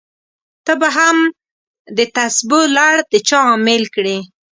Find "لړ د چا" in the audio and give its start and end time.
2.77-3.39